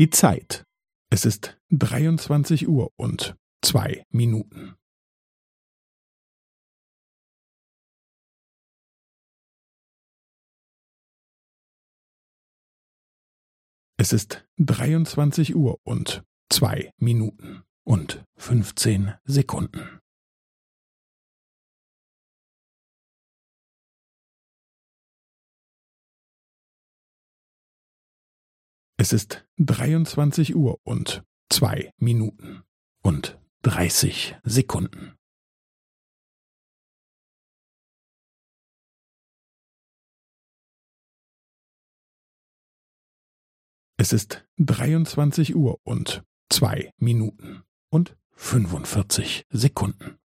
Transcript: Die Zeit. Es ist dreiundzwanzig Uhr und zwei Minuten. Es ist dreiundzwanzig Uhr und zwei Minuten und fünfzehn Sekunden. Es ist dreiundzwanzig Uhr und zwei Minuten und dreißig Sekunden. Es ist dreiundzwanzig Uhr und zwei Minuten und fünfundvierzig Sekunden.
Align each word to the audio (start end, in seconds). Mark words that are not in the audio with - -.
Die 0.00 0.08
Zeit. 0.08 0.64
Es 1.12 1.26
ist 1.26 1.60
dreiundzwanzig 1.68 2.66
Uhr 2.66 2.90
und 2.96 3.36
zwei 3.62 4.02
Minuten. 4.08 4.74
Es 13.98 14.14
ist 14.14 14.48
dreiundzwanzig 14.56 15.54
Uhr 15.54 15.78
und 15.84 16.24
zwei 16.50 16.90
Minuten 16.96 17.62
und 17.84 18.24
fünfzehn 18.38 19.12
Sekunden. 19.24 19.99
Es 29.02 29.14
ist 29.14 29.48
dreiundzwanzig 29.56 30.54
Uhr 30.54 30.78
und 30.84 31.24
zwei 31.48 31.90
Minuten 31.96 32.64
und 33.02 33.40
dreißig 33.62 34.36
Sekunden. 34.44 35.16
Es 43.96 44.12
ist 44.12 44.46
dreiundzwanzig 44.58 45.56
Uhr 45.56 45.80
und 45.82 46.22
zwei 46.50 46.92
Minuten 46.98 47.62
und 47.88 48.18
fünfundvierzig 48.32 49.46
Sekunden. 49.48 50.19